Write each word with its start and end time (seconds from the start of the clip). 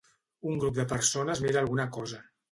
Un 0.51 0.55
grup 0.61 0.79
de 0.79 0.85
persones 0.93 1.41
mira 1.43 1.61
alguna 1.61 1.85
cosa. 1.99 2.23